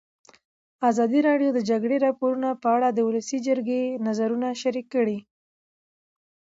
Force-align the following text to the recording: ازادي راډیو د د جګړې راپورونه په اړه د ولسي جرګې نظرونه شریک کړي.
ازادي 0.89 1.19
راډیو 1.29 1.49
د 1.53 1.55
د 1.57 1.59
جګړې 1.69 1.97
راپورونه 2.05 2.49
په 2.61 2.67
اړه 2.75 2.89
د 2.91 2.99
ولسي 3.07 3.37
جرګې 3.47 3.81
نظرونه 4.07 4.47
شریک 4.61 4.87
کړي. 4.95 5.17